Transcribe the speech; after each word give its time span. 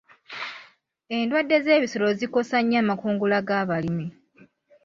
Endwadde 1.17 1.57
z'ebisolo 1.65 2.07
zikosa 2.19 2.57
nnyo 2.61 2.77
amakungula 2.83 3.37
g'abalimi. 3.47 4.07